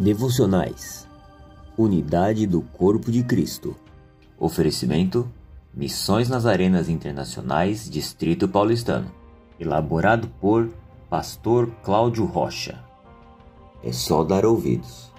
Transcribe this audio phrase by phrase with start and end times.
[0.00, 1.08] Devocionais
[1.76, 3.74] Unidade do Corpo de Cristo.
[4.38, 5.28] Oferecimento:
[5.74, 9.10] Missões nas Arenas Internacionais, Distrito Paulistano.
[9.58, 10.70] Elaborado por
[11.10, 12.78] Pastor Cláudio Rocha.
[13.82, 15.12] É só dar ouvidos.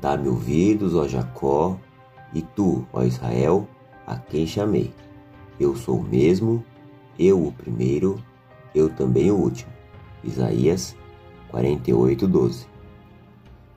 [0.00, 1.78] Dá-me ouvidos, ó Jacó,
[2.32, 3.68] e tu, ó Israel,
[4.06, 4.94] a quem chamei.
[5.60, 6.64] Eu sou o mesmo,
[7.18, 8.18] eu o primeiro,
[8.74, 9.70] eu também o último.
[10.24, 10.96] Isaías
[11.50, 12.75] 48, 12.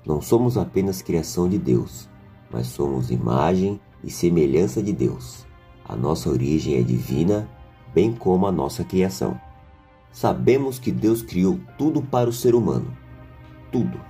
[0.09, 2.09] Não somos apenas criação de Deus,
[2.49, 5.45] mas somos imagem e semelhança de Deus.
[5.87, 7.47] A nossa origem é divina,
[7.93, 9.39] bem como a nossa criação.
[10.11, 12.91] Sabemos que Deus criou tudo para o ser humano.
[13.71, 14.01] Tudo.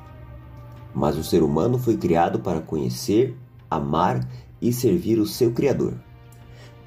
[0.96, 3.38] Mas o ser humano foi criado para conhecer,
[3.70, 4.26] amar
[4.62, 5.96] e servir o seu Criador.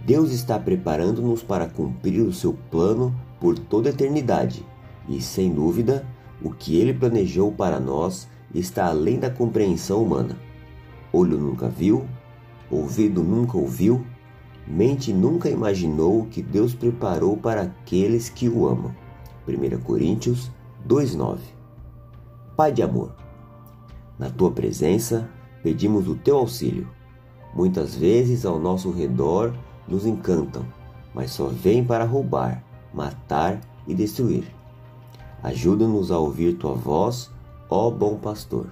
[0.07, 4.65] Deus está preparando-nos para cumprir o seu plano por toda a eternidade,
[5.07, 6.03] e sem dúvida,
[6.43, 10.37] o que ele planejou para nós está além da compreensão humana.
[11.13, 12.07] Olho nunca viu,
[12.71, 14.05] ouvido nunca ouviu,
[14.67, 18.95] mente nunca imaginou o que Deus preparou para aqueles que o amam.
[19.47, 20.51] 1 Coríntios
[20.87, 21.39] 2:9.
[22.57, 23.15] Pai de amor,
[24.19, 25.29] na tua presença
[25.63, 26.89] pedimos o teu auxílio.
[27.55, 29.55] Muitas vezes ao nosso redor
[29.87, 30.65] nos encantam,
[31.15, 34.45] mas só vêm para roubar, matar e destruir.
[35.43, 37.31] Ajuda-nos a ouvir tua voz
[37.73, 38.67] ó bom pastor.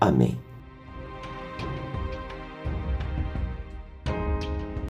[0.00, 0.38] Amém.